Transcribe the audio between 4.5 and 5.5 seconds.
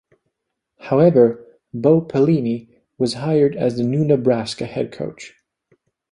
head coach.